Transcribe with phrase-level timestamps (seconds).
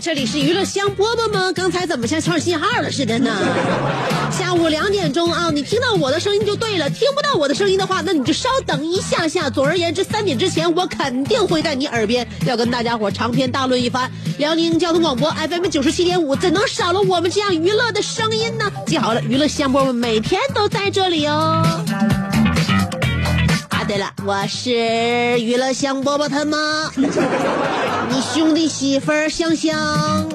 [0.00, 1.52] 这里是娱乐香饽饽吗？
[1.52, 3.30] 刚才怎么像串信号了似的呢？
[4.30, 9.48] 下午两点钟啊，你听到我的声音就对了，听不到我的声音的话，那你就稍等一下下。
[9.48, 14.10] 总而言之，三点之前我肯定会在你耳边要跟大家伙长篇大论一番。
[14.38, 18.70] 辽宁交通广播 FM 九十七点五，怎能少了我们这样娱乐的声音呢？
[18.86, 21.62] 记好了，娱乐香饽饽每天都在这里哦。
[23.84, 24.70] 啊，对了，我是
[25.40, 30.26] 娱乐香饽饽他妈，你兄弟媳妇儿香香。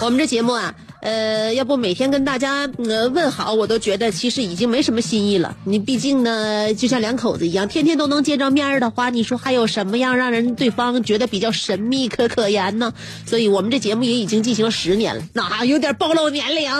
[0.00, 5.56] 我们这节目啊，呃，要不每天跟大家呃问好，我都觉得其实已经没什么新意了。
[5.64, 12.92] 你毕竟呢，就像两口子一样，天天都能见着面的话，你说还有什么样让人对方觉得比较神秘可可言呢？
[13.24, 16.70] 所以我们这节目也已经进行了十年了，那有点暴露年龄。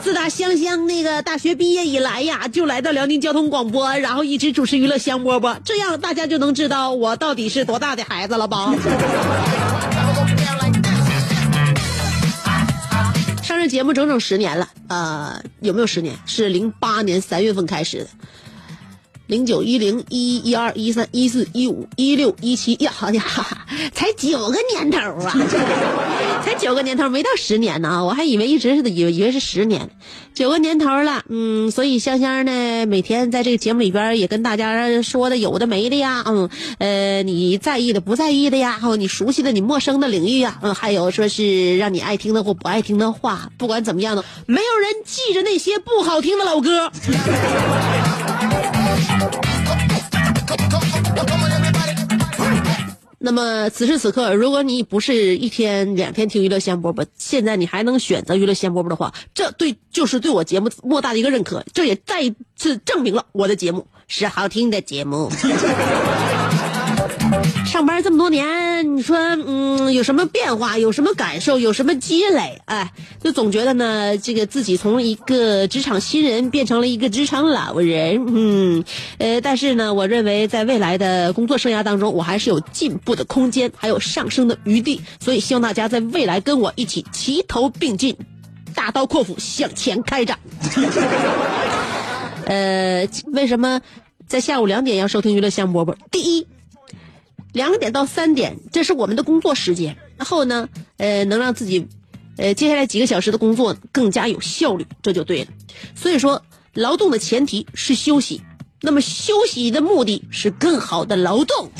[0.00, 8.72] 自打香香那个大学毕业以来呀，就来到辽宁交通广播，然后一直主持娱乐香饽饽，这样大家就能知道我到底是多大的孩子了吧？
[13.68, 16.16] 节目整整十年了，呃，有没有十年？
[16.26, 18.08] 是零八年三月份开始的，
[19.26, 23.44] 零九一零一一二一三一四一五一六一七呀，好家伙，
[23.92, 25.32] 才九个年头啊，
[26.46, 29.90] 才九个年头，没到十年呢，我还以为一直是以为以为是十年，
[30.32, 36.48] 九个年头了，嗯，所以香香呢，每天在这个节目里边也跟大家说的有的没的呀，嗯，
[36.78, 46.92] 呃，你在意的不在意的呀，还有你熟悉的你陌生的领域呀，嗯，还有说是让你爱听的或不爱听的话，不管怎么样的，没有人记着那些不好听的老歌。
[53.26, 65.28] 那么此时此刻，如果你不是一天两天听娱乐先播播，现在你还能选择娱乐先播播的话，这对就是对我节目莫大的一个认可，这也再一次证明了我的节目是好听的节目。
[67.64, 72.58] 上班这么多年，你说嗯有什么变化，有什么感受，有什么积累？
[72.64, 72.90] 哎，
[73.22, 78.24] 就总觉得呢，这个自己从一个职场新人变成了一个职场老人。
[78.28, 78.84] 嗯，
[79.18, 85.02] 呃，但是呢，我认为在未来的工作生涯当中，我还是有进步的空间，还有上升的余地。
[85.20, 88.16] 所以希望大家在未来跟我一起齐头并进，
[88.74, 90.38] 大刀阔斧向前开展。
[92.46, 93.80] 呃，为什么
[94.26, 95.94] 在下午两点要收听娱乐香饽饽？
[96.10, 96.46] 第一。
[97.56, 99.96] 两点到三点，这是我们的工作时间。
[100.18, 100.68] 然后呢，
[100.98, 101.88] 呃，能让自己，
[102.36, 105.48] 呃，接下来几个小时的工作更加有效率，这就对了。
[105.94, 106.42] 所以说，
[106.74, 108.42] 劳动的前提是休息，
[108.82, 111.70] 那么休息的目的是更好的劳动。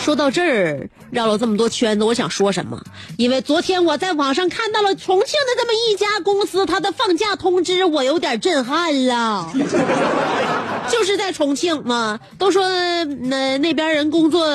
[0.00, 2.82] 说到这儿，绕了这么多圈子，我想说什么？
[3.18, 9.52] 因为昨天我在网上看到了重庆的这么一家公司，它的放假通知，我有点震撼了。
[10.90, 12.64] 就是在重庆嘛，都说
[13.04, 14.48] 那那边人工作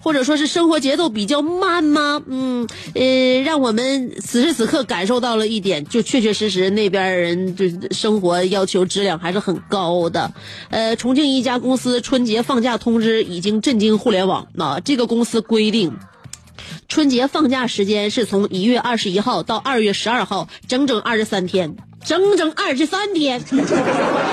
[0.00, 2.22] 或者说是生活节奏比较慢吗？
[2.26, 10.30] 嗯，呃，让我们此时此刻感受到了一点，就确确实实那边人就生活要求质量还是很高的。
[10.68, 14.78] 呃，重庆一家公司春节放假通知已经震惊互联网啊！
[14.90, 15.96] 这个公司规定。
[16.88, 23.40] 春节放假时间是从一月二十一号到二月十二号，整整二十三天，整整二十三天。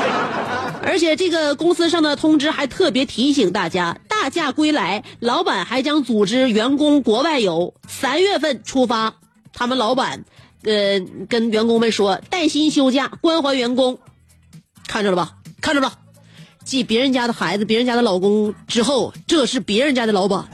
[0.81, 9.13] 而且这个公司上的通知还特别提醒大家，大假归来，老板还将组织员工国外游，三月份出发。
[9.53, 10.25] 他们老板，
[10.63, 10.99] 呃，
[11.29, 13.99] 跟员工们说，带薪休假，关怀员工。
[14.87, 15.93] 看着了吧，看着了，
[16.67, 20.45] 继别人家的孩子、别人家的老公之后，这是别人家的老板。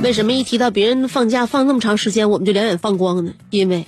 [0.00, 3.32] 为什么一提到别人放假放那么长时间，我们就两眼放光呢？
[3.50, 3.84] 因为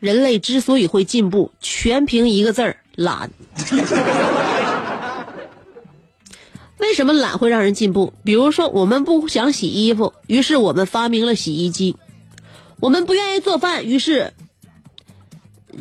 [0.00, 3.30] 人类之所以会进步，全凭一个字儿——懒。
[6.78, 8.12] 为什么懒会让人进步？
[8.24, 11.94] 比如说，我们不想洗衣服，于是我们发明了洗衣机；
[12.80, 14.32] 我们不愿意做饭，于是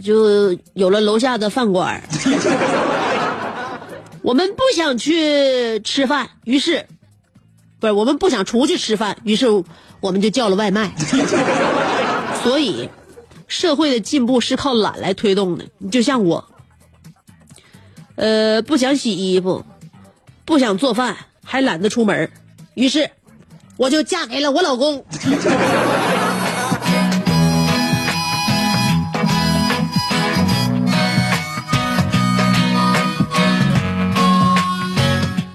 [0.03, 2.03] 就有了楼下的饭馆
[4.21, 6.85] 我们不想去吃饭，于是
[7.79, 9.47] 不是我们不想出去吃饭，于是
[10.01, 10.93] 我们就叫了外卖。
[12.43, 12.89] 所以，
[13.47, 15.65] 社会的进步是靠懒来推动的。
[15.89, 16.45] 就像我，
[18.15, 19.63] 呃，不想洗衣服。
[20.45, 22.31] 不想做饭，还懒得出门
[22.73, 23.11] 于是
[23.77, 25.05] 我就嫁给了我老公。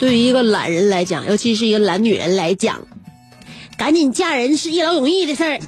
[0.04, 2.78] 对于一个懒人来讲，尤其是一个懒女人来讲，
[3.78, 5.58] 赶紧嫁人是一劳永逸的事儿。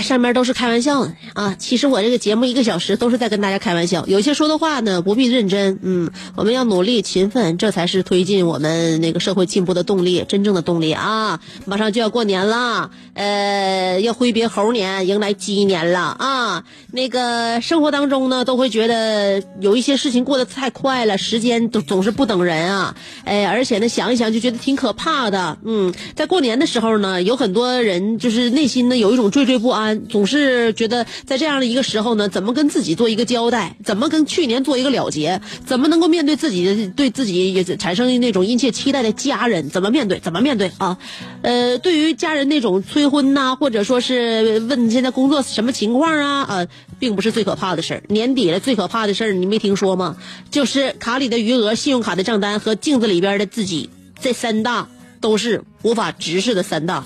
[0.00, 1.56] 上面都是开玩笑的啊！
[1.58, 5.78] 其实我这个节目一个小时都是在跟大家开玩笑，有些说的话呢不必认真。
[5.82, 11.40] 嗯，我们要努力勤奋，这才是推进我们那个社会进步的动力，真正的动力啊！
[11.64, 16.64] 马上就要过年了，呃，要挥别猴年，迎来鸡年了啊！
[16.90, 22.96] 那个生活当中呢，都会觉得有一些事情过得太快了，时间都总是不等人啊！
[23.24, 25.58] 哎，而且呢，想一想就觉得挺可怕的。
[25.64, 30.02] 嗯，在过年的时候呢，有很多人就是内心呢有一种惴惴不安。
[30.08, 33.76] 总是觉得在这样的一个时候呢，怎么跟自己做一个交代？
[33.84, 35.40] 怎么跟去年做一个了结？
[35.64, 39.70] 怎么能够面对自己对自己也产生那种殷切期待的家人？
[39.70, 40.18] 怎么面对？
[40.18, 40.98] 怎么面对啊？
[41.42, 46.42] 呃，对于家人那种催婚呐，或者说是问现在工作什么情况啊？
[46.42, 46.66] 啊，
[46.98, 48.02] 并不是最可怕的事儿。
[48.08, 50.16] 年底了，最可怕的事儿你没听说吗？
[50.50, 53.90] 就是卡里的余额、信用卡的账单和镜子里边的自己，
[54.20, 54.88] 这三大
[55.20, 57.04] 都是无法直视的三大。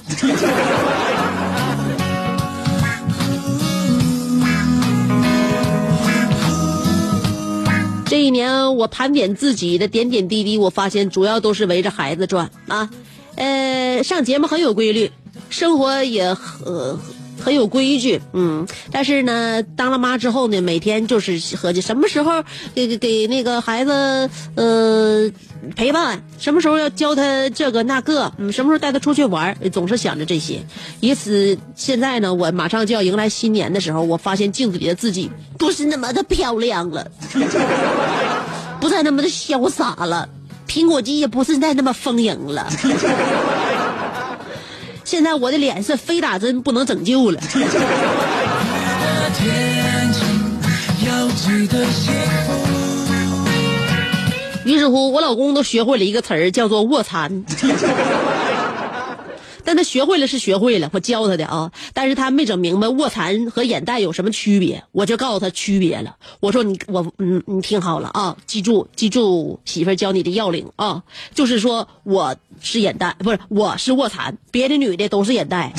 [8.16, 12.88] 这一年，我盘点自己的点点滴滴，我发现主要都是围着孩子转啊。
[13.34, 15.12] 呃，上节目很有规律，
[15.50, 16.98] 生活也很
[17.40, 18.66] 很有规矩，嗯。
[18.90, 22.42] 但是呢，当了妈之后呢，每天就是合计什么时候
[22.74, 25.30] 给给给那个孩子呃
[25.74, 30.60] 陪伴，什么时候要教他这个那个，嗯，什么时候带他出去玩，总是想着这些。
[31.00, 37.10] 以此，现在呢，我马上就要迎来新年的时候，我发现镜子里的自己不是那么的漂亮了，
[38.80, 40.28] 不再那么的潇洒了，
[40.68, 42.68] 苹果肌也不是再那么丰盈了。
[45.06, 47.40] 现在我的脸是非打针不能拯救了。
[54.64, 57.44] 于是乎，我老公都学会了一个词儿，叫做卧蚕。
[59.66, 61.70] 但他学会了是学会了，我教他的啊。
[61.92, 66.16] 但是他没整明白卧蚕和眼袋有什么区别，我就告诉他区别了。
[66.40, 71.02] 我说你我嗯你听好了啊，记住记住媳妇教你的要领啊，
[71.34, 75.72] 就是说我是眼袋，不是我是卧蚕，别的女的都是眼袋。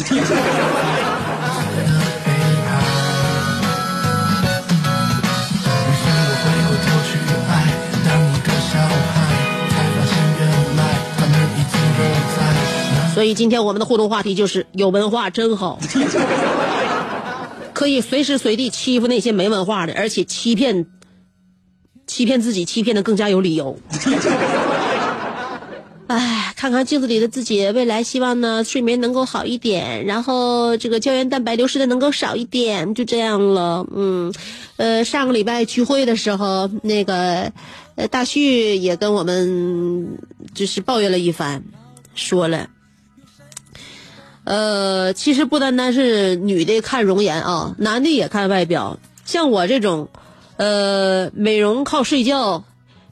[13.18, 15.80] 所以今天我们的互动话题就是有文化真好，
[17.74, 20.86] 可以随时随地欺负那些没文化的，而且欺骗，
[22.06, 23.80] 欺骗自己，欺骗的更加有理由。
[26.06, 33.84] 哎，看看镜子里的自己，未来希望呢睡眠能够好一点，然后这个胶原蛋白流失的能够少一点，就这样了。
[33.96, 34.32] 嗯，
[34.76, 37.52] 呃，上个礼拜聚会的时候，那个
[37.96, 40.20] 呃大旭也跟我们
[40.54, 41.64] 就是抱怨了一番，
[42.14, 42.68] 说了。
[44.48, 48.98] 呃，其实不单单是女的看容颜啊，男的也看外表。
[49.26, 50.08] 像我这种，
[50.56, 52.64] 呃，美容靠睡觉，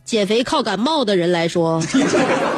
[0.06, 1.84] 减肥靠感冒的人来说，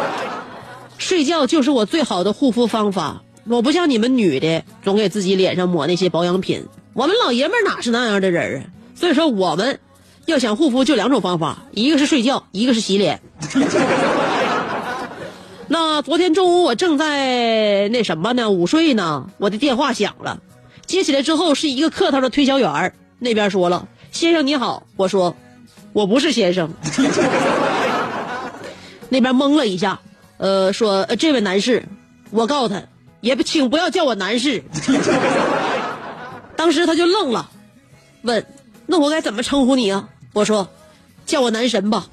[1.00, 3.24] 睡觉就是我最好的护肤方法。
[3.46, 6.64] 我不像你们女的，总给自己脸上抹那些保养品。
[6.94, 8.64] 我们老爷们哪是那样的人啊？
[8.94, 9.80] 所以说，我们
[10.28, 13.20] 要想护肤，就两种方法，一个是睡觉，一个是洗脸。
[15.70, 20.40] 那昨天中午我正在那什么呢，午睡呢，我的电话响了，
[20.86, 25.36] 接起来之后是一个客套的推销员那边说了：“先生你好。”我说
[25.92, 26.70] ：“我不是先生。
[29.10, 30.00] ”那边懵了一下，
[30.38, 31.84] 呃，说：“这位男士，
[32.32, 32.82] 我告诉他，
[33.20, 34.64] 也不请不要叫我男士。
[36.56, 37.50] ”当时他就愣了，
[38.22, 38.46] 问
[38.88, 40.70] ：“那我该怎么称呼你啊？”我说
[41.26, 42.08] ：“叫我男神吧。”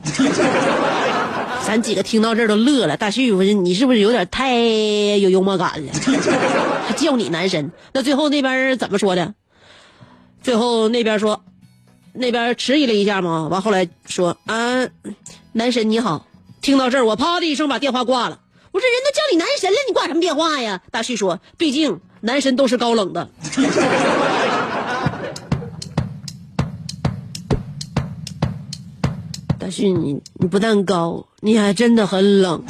[1.66, 2.96] 咱几个听到这儿都乐了。
[2.96, 5.92] 大旭，我说你是不是有点太有幽默感了？
[6.86, 7.72] 还叫你男神？
[7.92, 9.34] 那最后那边怎么说的？
[10.42, 11.42] 最后那边说，
[12.12, 14.86] 那边迟疑了一下嘛，完后来说啊，
[15.52, 16.26] 男神你好。
[16.60, 18.38] 听到这儿，我啪的一声把电话挂了。
[18.70, 20.80] 我说人都叫你男神了，你挂什么电话呀？
[20.90, 23.28] 大旭说，毕竟男神都是高冷的。
[29.64, 32.62] 大旭，你你不但高，你还真的很冷。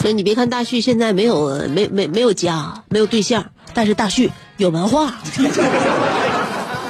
[0.00, 5.14] 所以你别看大旭现在没有没没没有家，没有对象，但是大旭有文化。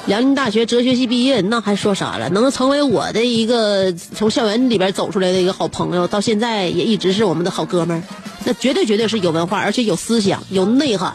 [0.07, 2.29] 辽宁大学哲学系毕业，那还说啥了？
[2.29, 8.03] 能成为我的一个从校园里边走出来的一个好朋友，到现在也一直是我们的好哥们儿。
[8.45, 11.13] 那绝对绝对是有文化，而且有思想、有内涵，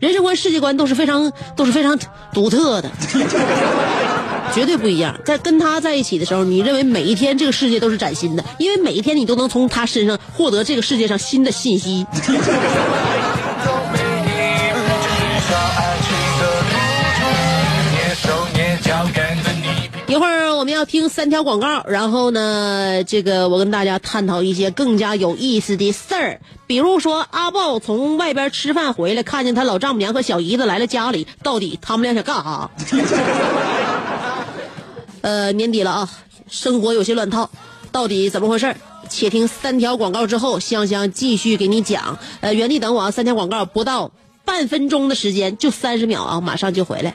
[0.00, 1.98] 人生观、世界观都是非常都是非常
[2.32, 2.90] 独特的，
[4.54, 5.20] 绝对不一样。
[5.26, 12.06] 在跟他在一起的时候，你认为每一天这个世界都是崭新的，因为每一天你都能从他身上获得这个世界上新的信息。
[20.76, 32.70] 要听三条广告，然后呢，这个我跟大家探讨一些更加有意思的事儿，比如说阿豹从外边吃饭回来，看见他老丈母娘和小姨子来了家里，到底他们俩想干啥？
[35.22, 36.10] 呃，年底了啊，
[36.48, 37.50] 生活有些乱套，
[37.90, 38.76] 到底怎么回事？
[39.08, 42.18] 且听三条广告之后，香香继续给你讲。
[42.40, 44.10] 呃，原地等我啊，三条广告不到
[44.44, 47.14] 半分钟的时间，就三十秒啊，马上就回来。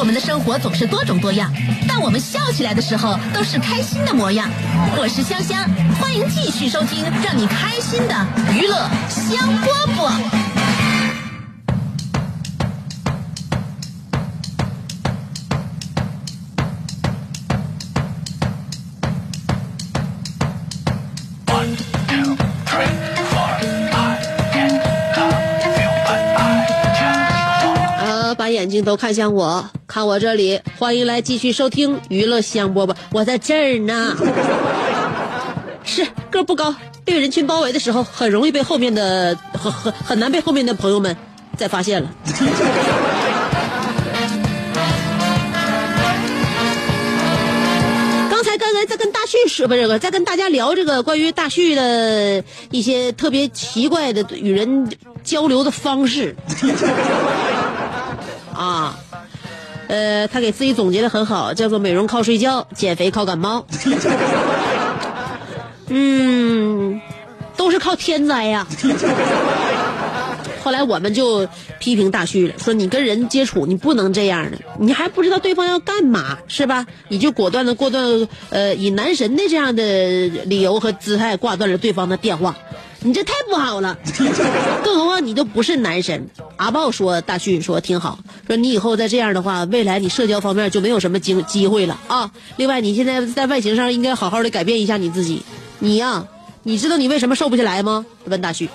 [0.00, 1.52] 我们的生活总是多种多样，
[1.86, 4.48] 但我们笑起来的时候都是开心的模样。
[4.96, 5.68] 我是香香，
[6.00, 10.06] 欢迎继续收听让你开心的娱乐香饽饽。
[28.02, 34.16] 啊，把眼睛都看向我，看我这里，欢迎来继续收听娱乐香饽饽，我在这儿呢。
[35.82, 36.72] 是个儿不高，
[37.04, 41.16] 被人群包围的时候，很容易被后面的很很很难被后面的朋友们
[41.56, 42.08] 再发现了。
[48.30, 54.88] 刚才刚才在跟大旭说，不是在跟大家聊这个关于大旭的一些特别奇怪的与人
[55.24, 56.36] 交流的方式。
[58.54, 58.96] 啊，
[59.90, 63.66] 呃，他给自己总结的很好，叫做美容靠睡觉，减肥靠感冒。
[65.90, 67.00] 嗯，
[67.56, 68.64] 都是靠天灾呀。
[70.62, 71.48] 后来我们就
[71.80, 76.86] 批评大旭了，说你跟人接触你不能这样的，你还不知道对方要干嘛是吧？
[77.08, 79.82] 你就果断的过断呃以男神的这样的
[80.44, 82.56] 理由和姿态挂断了对方的电话，
[83.02, 83.96] 你这太不好了。
[84.84, 86.28] 更何况你都不是男神。
[86.56, 92.30] 阿豹说大旭说挺好，说你以后再这样的话，未来你社交方面就没有什么机机会了啊。
[92.56, 95.42] 另外你现在在外形上应该好好的改变一下你自己。
[95.78, 96.26] 你呀、
[96.62, 98.04] 你知道你为什么瘦不下来吗？
[98.26, 98.68] 问大旭。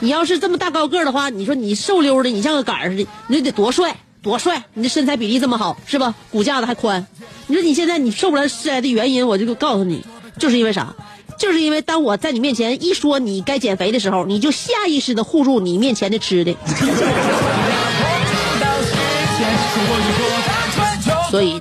[0.00, 4.64] 你要是这么大高个的话，你说你瘦溜的，你像个杆似的，你得多帅多帅！
[4.74, 6.14] 你这身材比例这么好，是吧？
[6.30, 7.06] 骨架子还宽。
[7.46, 10.04] 你说你现在你瘦不来来的原因，我就告诉你，
[10.38, 10.94] 就是因为啥？
[11.42, 16.54] 就是因为当我在你面前一说你该减肥的时候，你就下意识的护住你面前的吃的。
[21.32, 21.60] 所以，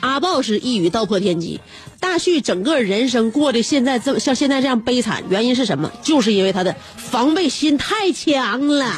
[0.00, 1.60] 阿豹是一语道破天机。
[2.00, 5.92] 大旭整个人生过得现在这像现在这样悲惨，原因是什么？
[6.02, 8.96] 就是因为他的防备心太强了。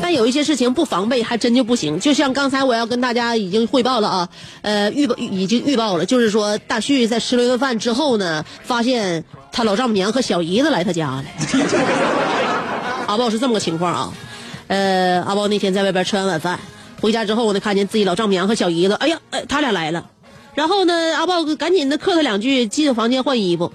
[0.00, 4.28] 但有一些事情不防备还真就不行，就像刚才我要跟大家已经汇报了啊，
[4.62, 11.24] 呃，预报已经预报了，就是说大旭在吃了一顿饭之后呢，发现他老丈母娘和小姨子来他家了。
[13.06, 14.12] 阿豹是这么个情况啊，
[14.68, 16.58] 呃，阿豹那天在外边吃完晚饭，
[17.00, 20.10] 回家之后呢，看见自己老丈母娘和小姨子，哎呀，哎，他俩来了。
[20.54, 23.72] 然后呢，阿豹赶紧的客他两句，进房间换衣服。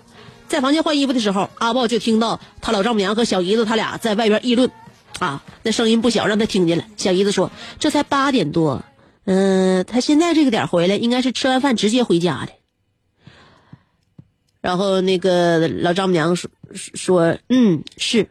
[0.47, 4.69] 在房间换衣服的时候，阿豹就听到他老丈母娘和小姨子他俩在外边议论，
[5.23, 6.83] 啊，那声音不小，让他听见了。
[6.97, 7.49] 小姨子说
[7.79, 8.83] ：“这才八点多，
[9.23, 12.51] 嗯、他现在这个点回来，应该是吃完饭直接回家的。”
[14.59, 18.27] 然后那个老丈母娘说说：“嗯，是，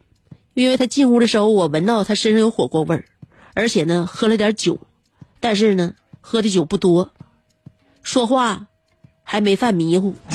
[0.52, 3.06] 因为他进屋的时候，我闻到他身上有火锅味儿，
[3.54, 4.78] 而且呢喝了点酒，
[5.40, 7.10] 但是呢喝的酒不多，
[8.02, 8.66] 说话
[9.22, 10.14] 还没犯迷糊。”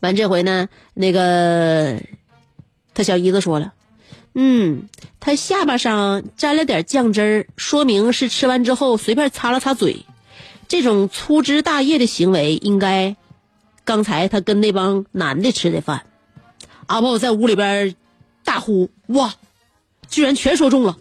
[0.00, 2.02] 完这回呢，那个
[2.92, 3.72] 他小姨子说了，
[4.34, 4.88] 嗯，
[5.20, 10.04] 他下巴上沾了点酱汁儿，说明是吃完之后随便擦了擦嘴。
[10.66, 13.14] 这种粗枝大叶的行为，应该
[13.84, 16.02] 刚才他跟那帮男的吃的饭。
[16.86, 17.94] 阿豹在屋里边
[18.44, 19.34] 大呼：“哇，
[20.08, 20.96] 居然全说中了！”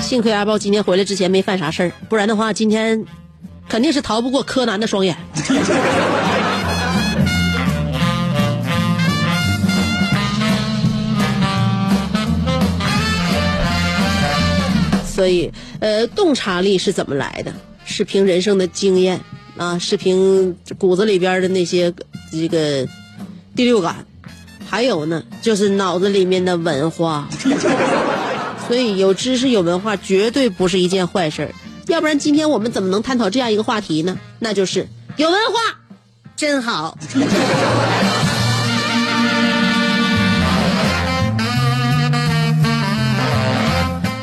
[0.00, 3.04] 幸亏阿豹今天回来之前没犯啥事儿，不然的话，今天
[3.68, 5.16] 肯定是逃不过柯南的双眼。
[15.06, 17.52] 所以，呃，洞察力是怎么来的？
[17.84, 19.20] 是凭人生的经验
[19.56, 21.92] 啊，是凭骨子里边的那些
[22.30, 22.86] 这个
[23.56, 24.06] 第六感，
[24.64, 27.28] 还有呢，就是脑子里面的文化。
[28.68, 31.52] 所以有知识有文化绝对不是一件坏事，
[31.88, 34.18] 要不然今天我们怎么能探讨这样一个话题呢？
[34.38, 35.58] 那就是有文化
[36.36, 36.96] 真好。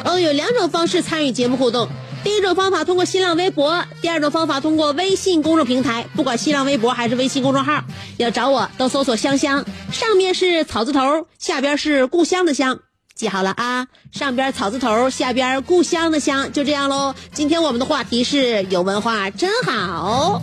[0.03, 1.89] 哦，有两种方式参与节目互动。
[2.23, 6.05] 第一种方法通过新浪微博，第二种方法通过微信公众平台。
[6.15, 7.83] 不管新浪微博还是微信公众号，
[8.17, 12.79] 要找我都搜索“香香”，上面是草字头，下边是故乡的乡。
[13.15, 17.15] 记好了啊，上边草字头，下边故乡的乡，就这样喽。
[17.31, 20.41] 今天我们的话题是有文化真好。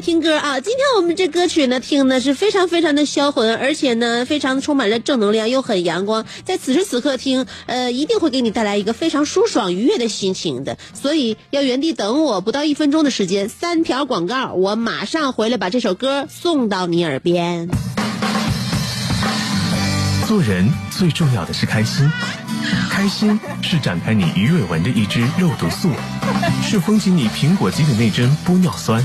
[0.00, 0.60] 听歌啊！
[0.60, 6.24] 今天我们这歌曲呢，听的是非常非常的销魂，而且呢，非常充满了正能量，又很阳光。
[6.44, 10.78] 在此时此刻听，呃，一定会给你带来一个非常舒爽愉悦的心情的。
[10.94, 17.68] 所以要原地等我，不到一分钟的时间，三条广告，我马上回来把这首歌送到你耳边。
[20.26, 22.08] 做人最重要的是开心，
[22.88, 25.90] 开心是展开你鱼尾纹的一支肉毒素，
[26.62, 29.04] 是封紧你苹果肌的那针玻尿酸，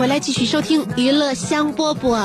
[0.00, 2.16] 回来，继续收听娱乐香饽饽。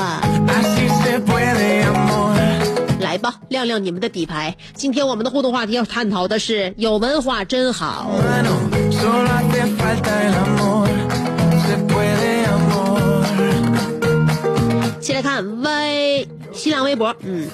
[3.01, 4.55] 来吧，亮亮你们的底牌。
[4.73, 8.09] 今天我们的互动话题要探讨的是有文化真好。
[15.01, 17.49] 先来看微新浪微博，嗯，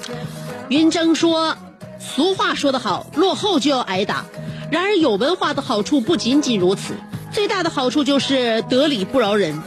[0.68, 1.56] 云峥说，
[1.98, 4.24] 俗话说得好，落后就要挨打。
[4.70, 6.94] 然而有文化的好处不仅仅如此，
[7.32, 9.60] 最大的好处就是得理不饶人，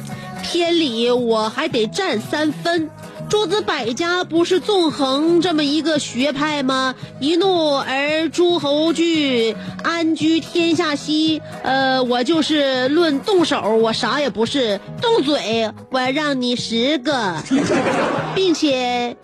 [0.46, 2.90] 天理我还得占三分。
[3.28, 6.94] 诸子百家不是纵横这么一个学派吗？
[7.20, 11.42] 一怒而诸侯惧，安居天下兮。
[11.64, 17.36] 呃，我就是论动手，我啥也不是；动嘴，我让你十个，
[18.36, 19.18] 并且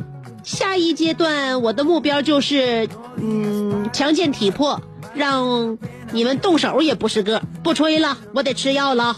[0.44, 4.82] 下一阶段我的目标就是，嗯，强健体魄，
[5.14, 5.78] 让
[6.12, 7.40] 你们动手也不是个。
[7.64, 9.16] 不吹了，我得吃药了。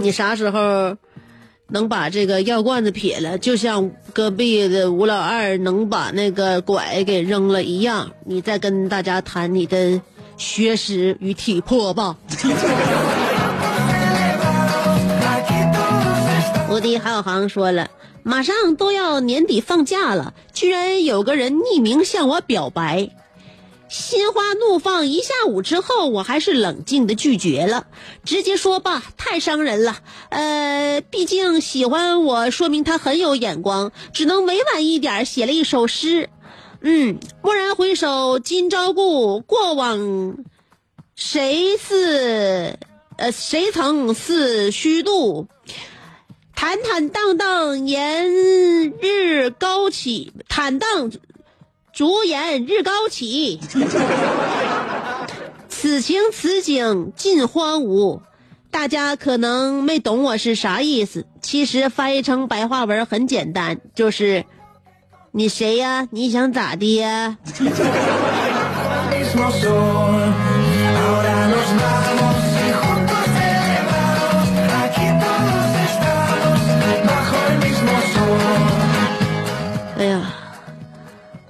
[0.00, 0.96] 你啥时候
[1.68, 3.38] 能把这个药罐子撇了？
[3.38, 10.00] 就像隔壁的吴老二能把那个拐给扔了一样，你再跟大家谈你的
[10.36, 12.16] 学识与体魄吧。
[16.70, 17.88] 无敌还有航说了，
[18.22, 23.10] 马上都要年底放假了，居然有个人匿名向我表白。
[23.88, 27.86] 心花怒放一下午之后，我还是冷静的拒绝了，
[28.24, 29.98] 直接说吧，太伤人了。
[30.30, 36.28] 呃，毕竟喜欢我，说明他很有眼光，只能委婉一点，写了一首诗。
[36.80, 40.36] 嗯，蓦然回首，今朝故，过往
[41.14, 42.78] 谁似？
[43.16, 45.46] 呃，谁曾似虚度？
[46.54, 51.10] 坦坦荡荡，炎日高起，坦荡。
[51.96, 53.58] 烛颜日高起，
[55.66, 58.20] 此情此景尽荒芜。
[58.70, 64.44] 大家可能没懂我是啥意思，其实翻译成白话文很简单，就是
[65.32, 66.06] 你谁呀？
[66.10, 67.38] 你想咋的呀？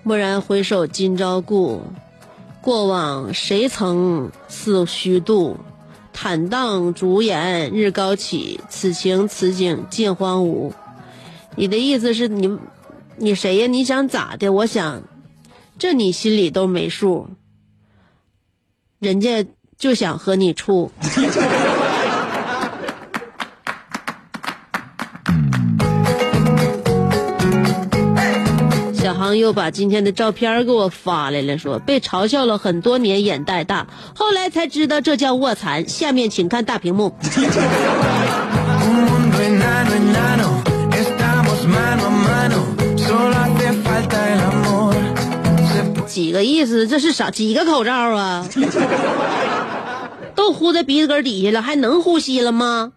[0.07, 1.83] 蓦然回首，今朝故，
[2.61, 5.57] 过往谁曾似虚度？
[6.13, 10.71] 坦荡烛颜日高起，此情此景尽荒芜。
[11.57, 12.57] 你的意思是你，
[13.17, 13.67] 你谁呀？
[13.67, 14.53] 你想咋的？
[14.53, 15.03] 我想，
[15.77, 17.27] 这你心里都没数。
[19.01, 19.45] 人家
[19.77, 20.93] 就想和你处。
[29.27, 35.89] 航又把今天的照片给我发来了，说被嘲笑了很多年，眼袋大，后来才知道这叫卧蚕。
[35.89, 37.13] 下面请看大屏幕。
[46.07, 46.87] 几个意思？
[46.87, 47.33] 这是啥？
[47.33, 48.47] 几个口罩啊？
[50.37, 52.93] 都呼在鼻子根底下了，还能呼吸了吗？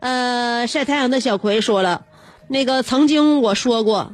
[0.00, 2.02] 呃，晒太阳的小葵说了，
[2.48, 4.12] 那个曾经我说过，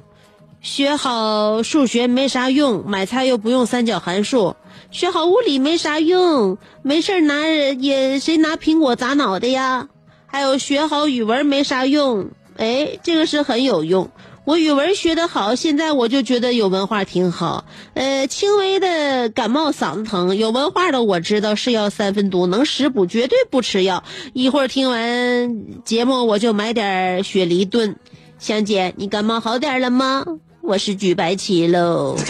[0.61, 4.57] 学好数学没啥用，买菜又不用三角函数；
[4.91, 9.89] 学好物理没啥用，没事儿拿也谁拿苹果砸脑袋呀？
[10.27, 14.11] 还有学好语文没啥用，哎，这个是很有用。
[14.45, 17.65] 我语文学得好，现在我就觉得有文化挺好。
[17.95, 24.05] 呃，轻微的感冒嗓子疼，有文化的我知道是药三分毒，能食补，绝对不吃药。
[24.33, 27.97] 一会儿听完节目，我就买点雪梨炖。
[28.39, 30.25] 香姐，你感冒好点了吗？
[30.69, 32.15] 我是举白旗喽。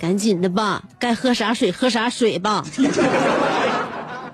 [0.00, 2.64] 赶紧的吧该喝啥水喝啥水吧。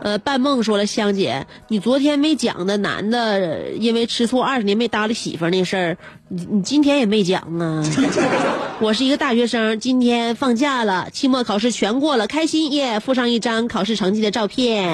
[0.00, 5.96] 呃，半梦说了，香姐，你昨天没讲的男的因为吃醋二十年没搭理媳妇那事儿，
[6.28, 7.82] 你你今天也没讲啊。
[8.78, 13.00] 我是一个大学生，今天放假了，期末考试全过了，开心耶！
[13.00, 14.86] 附上一张考试成绩的照片。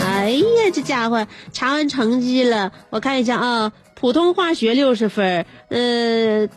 [0.00, 6.48] 哎呀，这家伙查完成绩了，我看一下啊，普通化学六十分，呃，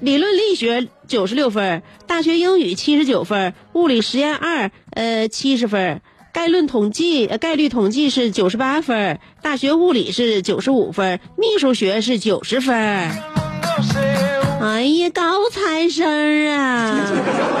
[0.00, 12.74] 理论力学九十六分，大学英语七十九分，物理实验二呃七十分，概论统计呃概率统计是九十八分，大学物理是九十五分，秘书学是九十分。
[12.74, 17.06] 哎呀，高材生啊！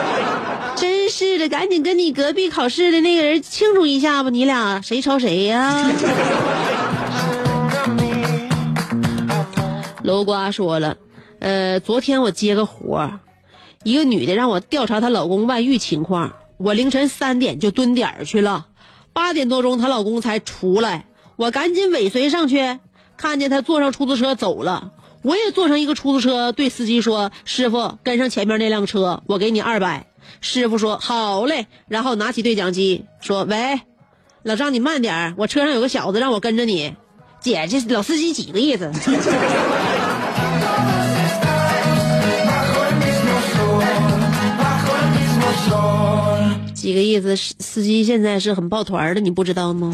[0.74, 5.90] 真是的，赶紧跟你隔壁考试的那个人庆祝一下吧，你俩谁抄谁呀、
[10.02, 10.96] 楼瓜说了，
[11.40, 13.20] 呃，昨天我接个活儿，
[13.84, 16.32] 一个女的让我调查她老公外遇情况，
[16.62, 18.66] 我凌晨三点就蹲点儿去了，
[19.12, 22.78] 八点多钟她老公才出来，我赶紧尾随上去，
[23.16, 30.06] 看见他坐上出租车走了，我也坐上一个出租车，对司机说：“师傅，跟上前面那辆车，我给你二百。”
[30.40, 33.80] 师傅说：“好嘞。”然后拿起对讲机说：“喂，
[34.44, 36.94] 老张，你慢点儿，我车上有个小子让我跟着你。”
[37.42, 38.92] 姐，这老司机几个意思？
[46.82, 47.36] 几个意思？
[47.36, 49.92] 司司机现在是很抱团的，你不知道吗？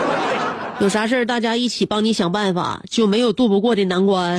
[0.80, 4.38] 有啥事儿大家一起帮你想办法，就没有渡不过的难关。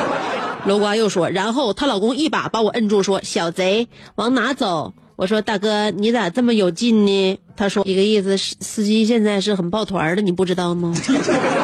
[0.66, 10.94] 楼瓜又说，然后她老公一把把我摁住，说：“小贼，往哪走？”我说：“大哥，你咋这么有劲呢？”他说：“一个意思，司司机现在是很抱团的，你不知道吗？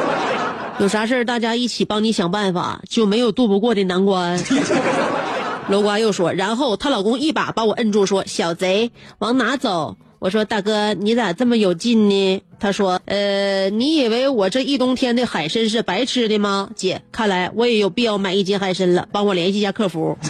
[0.81, 4.43] 有啥事儿大家一起帮你想办法，就没有渡不过的难关。”
[5.69, 16.71] 楼瓜又说，然后她老公一把把我摁住，说：“小贼，往哪走？”我说：“大哥，你咋这么有劲呢？”他说：“呃，你以为我这一冬天的海参是白吃的吗？
[16.77, 20.17] 姐，看来我也有必要买一斤海参了，帮我联系一下客服。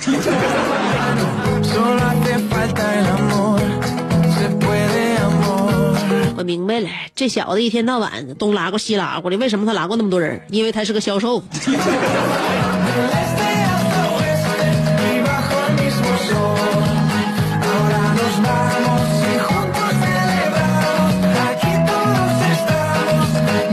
[6.38, 10.40] 我明白了，这小子一天到晚东拉过西拉过的，为什么他拉过那么多人？
[10.48, 11.42] 因为他是个销售。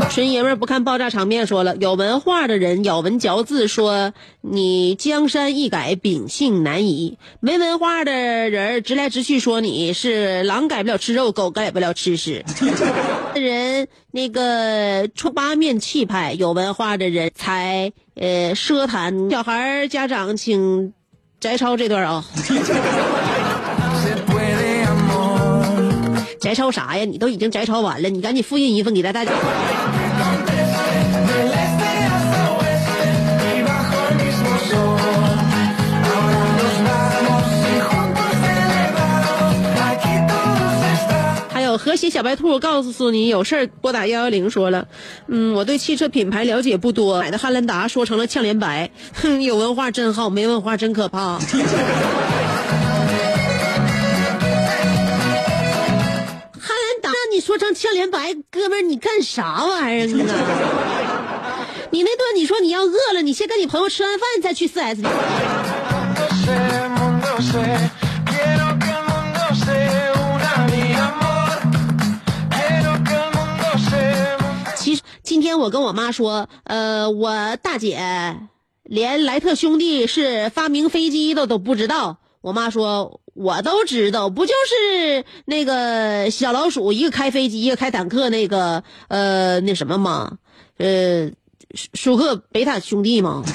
[0.10, 12.44] 纯爷们儿不看爆炸场面，说了有文化的人咬文嚼字说你江山易改，秉性难移；没文化的人直来直去说你是狼改不了吃肉，狗改不了吃屎。
[13.36, 19.30] 人那个出八面气派，有文化的人才呃奢谈。
[19.30, 20.94] 小孩家长请
[21.40, 22.26] 摘抄这段啊，
[26.42, 27.06] 摘抄啥呀？
[27.06, 29.32] 你都已经摘抄完了，你赶紧复印一份给大家。
[41.80, 44.86] 和谐小白兔告诉你有事儿拨打幺幺零说了，
[45.28, 51.40] 嗯，我对汽车品牌了解不多，买的汉兰达说成了呛联白，哼，有文化真好，没文化真可怕。
[51.40, 51.56] 汉
[56.76, 60.10] 兰达让你说成呛联白，哥们儿你干啥玩意儿啊？
[61.92, 65.10] 你 那顿你说你要饿了，你先跟你朋友吃完饭再去四 S 店。
[75.30, 78.00] 今天我跟我妈说，呃，我大姐
[78.82, 82.18] 连莱特兄弟是发明飞机的都不知道。
[82.42, 90.40] 我妈说，我都知道，不就是那个小老鼠，一个开飞机，一个开坦克，那个呃那什么吗？
[90.78, 91.30] 呃，
[91.94, 93.44] 舒克贝塔兄弟吗？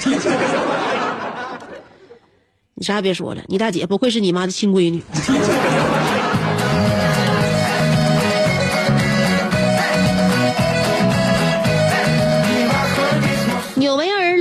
[2.75, 5.03] 你啥也别说了，你大姐不愧是你妈的亲闺女。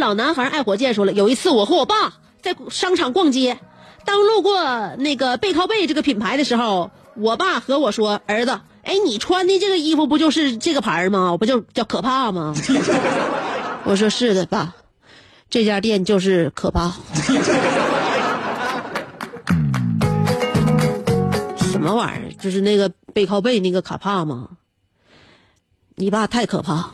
[0.05, 2.13] 老男孩爱火箭说了，有一次我和我爸
[2.43, 3.59] 在商场逛街，
[4.05, 11.39] 当路过那个背靠背这个品牌的时候，我爸和我说：“儿子，哎，你穿的这个衣服不就是这个牌吗？
[11.39, 12.55] 不就叫可怕吗？”
[13.85, 14.75] 我说：“是的，爸。”
[15.49, 16.93] 这家店就是可怕。
[21.57, 22.37] 什么玩意儿？
[22.39, 24.51] 就是那个背靠背那个卡帕吗？
[25.95, 26.91] 你爸太可怕。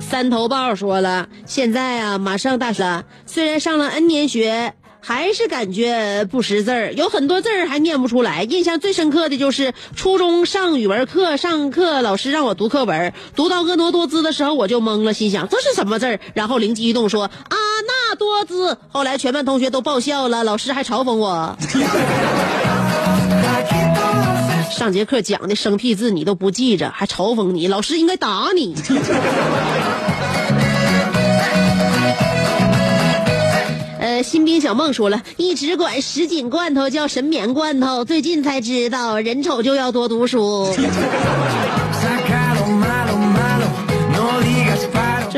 [0.00, 8.44] 三头豹说了，现在啊，马上大三，虽然上了 N 年学，还是感觉不识字儿，有很多字儿还念不出来。
[8.44, 16.20] 印象最深刻的就是初中上语文课，上课老师让我读课文，读到婀娜多姿的时候我就懵了，心想这是什么字儿？
[16.34, 17.32] 然后灵机一动说啊
[17.86, 18.78] 那多姿。
[18.90, 21.56] 后来全班同学都爆笑了，老师还嘲讽我。
[24.72, 28.74] 上节课讲的生僻字你都不记着，还嘲讽你，老师应该打你。
[34.00, 40.74] 呃，新兵小梦说了，一直管什锦罐头叫神棉罐头，最近才知道人丑就要多读书。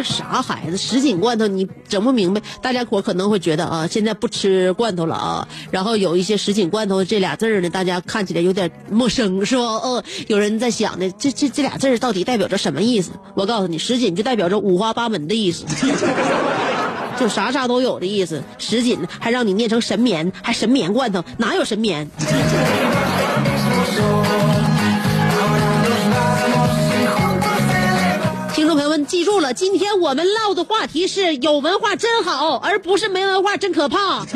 [0.05, 0.77] 啥孩子？
[0.77, 9.63] 什锦罐头你整不明白，大家伙可能会觉得啊，现在不吃罐头了啊，然后有一些什锦罐头这俩字儿呢，大家看起来有点陌生，是吧？
[9.63, 13.11] 呃，有人在想呢，这这这俩字儿到底代表着什么意思？
[13.35, 15.65] 我告诉你，什锦就代表着五花八门的意思。
[17.19, 22.11] 就啥啥都有的意思，什锦还让你念成神棉，还神棉罐头，哪有神棉？
[29.05, 34.25] 们，记住了，今天我们唠的话题是有文化真好，而不是没文化真可怕。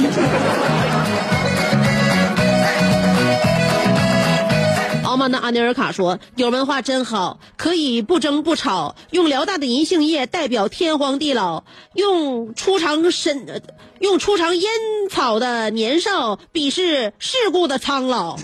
[5.05, 13.59] 傲慢的阿尼尔卡说：“有文化真好，可以不争不吵，用辽大的银杏叶代表天荒地老，用初尝深，呃
[14.01, 14.71] 用初尝烟
[15.11, 18.37] 草的年少鄙视世故的苍老，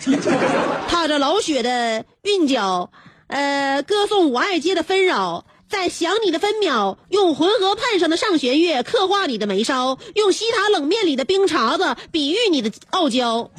[0.88, 2.90] 踏着老雪的韵脚，
[3.26, 13.50] 呃，歌颂我爱街的纷扰。”在想你的分秒，用浑河畔上的上弦月刻画你的眉梢，用西塔冷面里的冰碴子比喻你的傲娇。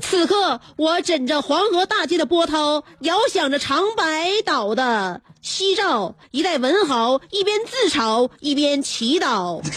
[0.00, 6.14] 此刻，我枕着黄河大街的波涛，遥想着长白岛的夕照。
[6.30, 9.60] 一代文豪一边自嘲，一边祈祷。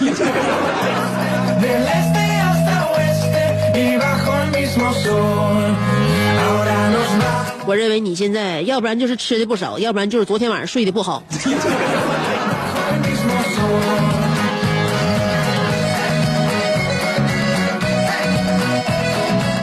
[7.68, 11.24] 我认为你现在要不然就是吃的不少，要不然就是昨天晚上睡得不好。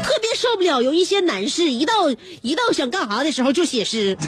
[0.02, 4.18] 特别受不了有一些男士一到一到想干啥的时候就写诗，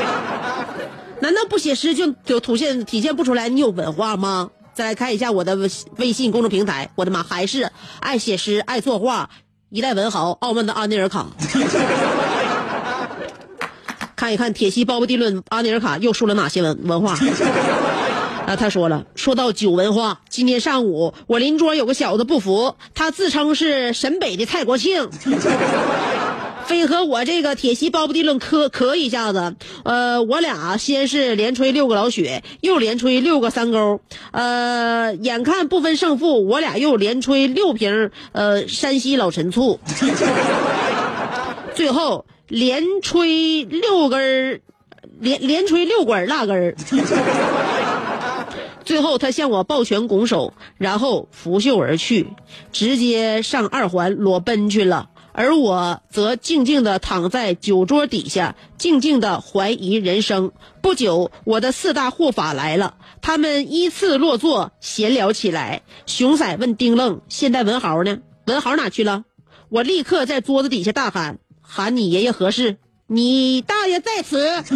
[1.20, 4.48] 难道不写诗就就体现体现不出来你有文化吗？
[4.72, 7.70] 再来看一下我的微微信公众平台，我的妈，还是
[8.00, 9.28] 爱写诗、爱作画，
[9.68, 11.26] 一代文豪，傲慢的阿内尔卡。
[14.20, 17.16] 看一看铁西包勃地伦，阿尼尔卡又说了哪些文文化？
[18.46, 25.08] 啊，他说了，说到酒文化，今天上午我邻桌有个小子不服，他自称是沈北的蔡国庆，
[26.68, 29.56] 非和我这个铁西包勃地伦磕磕一下子。
[29.84, 34.02] 呃，我俩先是连吹六个老雪，又连吹六个三勾，
[34.32, 39.80] 呃，眼看不分胜负，我俩又连吹六瓶呃山西老陈醋，
[41.74, 44.60] 最后连吹六根儿，
[45.20, 46.74] 连连吹六管蜡根儿。
[48.84, 52.26] 最后，他向我抱拳拱手，然后拂袖而去，
[52.72, 55.10] 直接上二环裸奔去了。
[55.32, 60.50] 而我则静静地躺在酒桌底下，静静地怀疑人生。
[60.82, 65.82] 不久，我的四大护法来了，他们依次落座，闲聊起来。
[66.06, 68.18] 熊仔问丁愣：“现在文豪呢？
[68.46, 69.24] 文豪哪去了？”
[69.70, 71.38] 我立刻在桌子底下大喊
[71.72, 72.78] ：“喊你爷爷合适！
[73.06, 74.44] 你大爷在此！”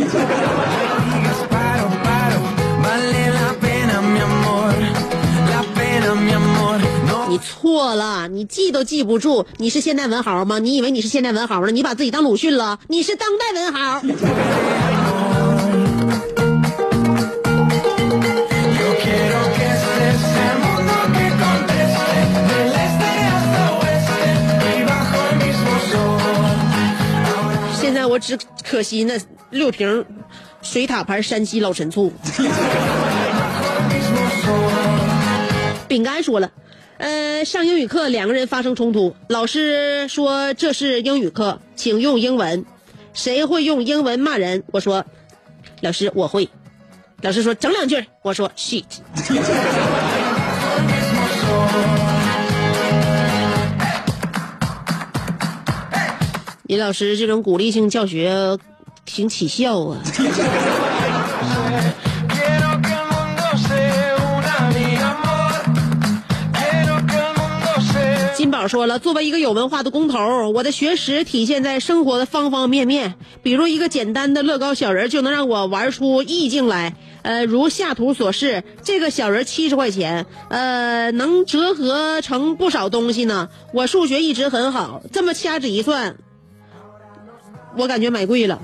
[7.29, 10.61] 你错了，你记都记不住，你是现代文豪吗？
[10.61, 11.73] 你以为你是现代文豪了？
[11.73, 12.79] 你把自己当鲁迅了？
[12.87, 14.01] 你是当代文豪。
[28.75, 29.15] 可惜那
[29.51, 30.05] 六瓶
[30.61, 32.13] 水塔牌山西老陈醋。
[35.87, 36.51] 饼干说了，
[36.99, 42.65] 呃，上英语课两个人发生冲突，老师说这是英语课，请用英文。
[43.13, 44.65] 谁会用英文骂人？
[44.73, 45.05] 我说，
[45.81, 46.49] 老师我会。
[47.21, 48.83] 老师说整两句，我说 shit。
[56.67, 58.57] 李老师这种鼓励性教学，
[59.05, 60.01] 挺起效啊！
[68.35, 73.15] 金宝说了，作为一个有文化的工头，我的学识体现在生活的方方面面。
[73.43, 76.95] 比如一个简单的乐高小人就能让我玩出意境来。
[77.21, 83.51] 呃，如下图所示，这个小人七十块钱，呃，能折合成不少东西呢。
[83.75, 86.17] 我数学一直很好，这么掐指一算，
[87.77, 88.59] 我感觉买贵了。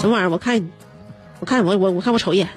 [0.00, 0.30] 什么玩意儿？
[0.30, 0.70] 我看，
[1.40, 2.48] 我看我我我看我瞅一眼。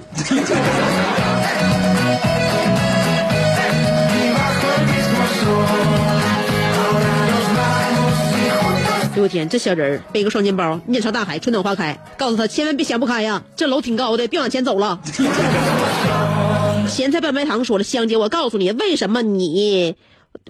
[9.00, 15.00] 哎呦我天，这小人儿背个双肩包，面朝大海，春暖花开，告诉他千万别想不开呀，这楼挺高的，别往前走了。
[16.86, 19.96] 咸菜拌白糖说了，香姐，我告诉你，为什么你，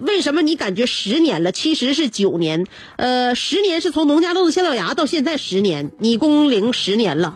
[0.01, 2.67] 为什么你感觉十年了，其实是九年，
[2.97, 7.35] 呃，十年是从农家豆子下到芽到现在十年，你工龄十年了。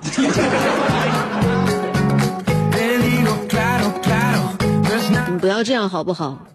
[5.32, 6.46] 你不要这样好不好？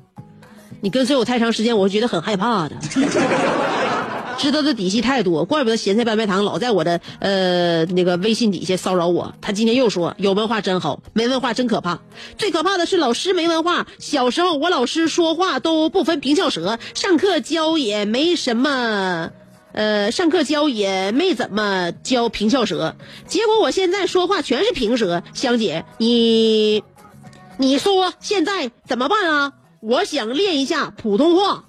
[0.80, 2.76] 你跟随我太长时间，我会觉得很害怕的。
[4.38, 9.34] 知道的底细太多，怪不得咸菜拌白糖老在我的呃那个微信底下骚扰我。
[9.40, 12.00] 他今天又说有文化真好，没文化真可怕。
[12.38, 13.86] 最可怕的是老师没文化。
[13.98, 19.30] 小时候我老师说话都不分平翘舌，上课教也没什么。
[19.72, 25.22] 呃，上课教也没怎么教平翘舌，结果我现在说话全是平舌。
[25.34, 26.82] 香姐，你
[27.58, 29.52] 你说现在怎么办啊？
[29.80, 31.64] 我想练一下普通话。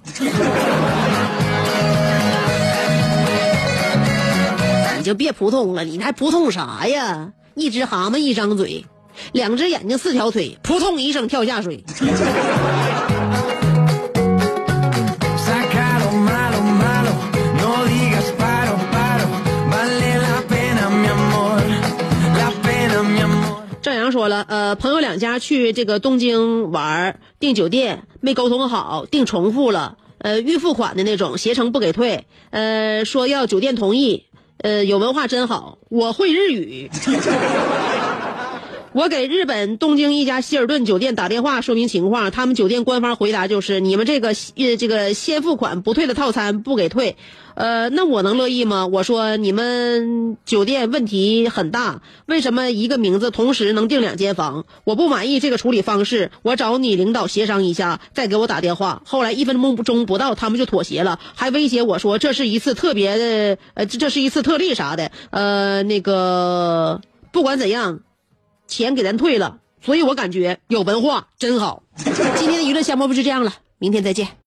[5.08, 7.32] 就别扑通了，你还扑通啥呀？
[7.56, 8.84] 一只蛤蟆一张嘴，
[9.32, 11.82] 两只眼睛四条腿，扑通一声跳下水。
[23.82, 34.26] 赵阳说了，呃，朋友两家去这个东京玩，订酒店没沟通好，订重复了，呃，预付款的那种，携程不给退，呃，说要酒店同意，
[34.60, 36.90] 呃，有文化真好，我会日语。
[38.98, 47.16] 我给日本东京一家希尔顿酒店打电话说明情况，他们酒店官方回答就是你们这个呃这个先付款不退的套餐不给退，
[47.54, 48.88] 呃，那我能乐意吗？
[48.88, 54.66] 我说你们酒店问题很大，为什么一个名字同时能订两间房？
[54.84, 59.04] 我不满意这个处理方式，我找你领导协商一下，再给我打电话。
[59.06, 68.00] 后来一分钟不到，他们就妥协了，还威胁我说这是一次特别的，呃，这这是一次特例啥的，呃，那个不管怎样。
[68.68, 71.84] 钱给咱退了，所以我感觉有文化真好。
[71.96, 74.38] 今天的娱乐项目就是这样了，明天再见。